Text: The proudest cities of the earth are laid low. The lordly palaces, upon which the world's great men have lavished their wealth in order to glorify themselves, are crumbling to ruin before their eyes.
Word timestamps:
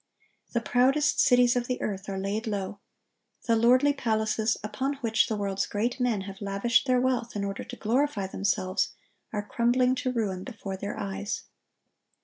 The 0.53 0.61
proudest 0.61 1.19
cities 1.19 1.55
of 1.55 1.67
the 1.67 1.79
earth 1.79 2.09
are 2.09 2.17
laid 2.17 2.47
low. 2.47 2.79
The 3.45 3.55
lordly 3.55 3.93
palaces, 3.93 4.57
upon 4.63 4.95
which 5.01 5.27
the 5.27 5.35
world's 5.35 5.67
great 5.67 5.99
men 5.99 6.21
have 6.21 6.41
lavished 6.41 6.87
their 6.87 6.99
wealth 6.99 7.35
in 7.35 7.43
order 7.43 7.63
to 7.63 7.75
glorify 7.75 8.25
themselves, 8.25 8.93
are 9.31 9.45
crumbling 9.47 9.93
to 9.97 10.11
ruin 10.11 10.43
before 10.43 10.75
their 10.75 10.99
eyes. 10.99 11.43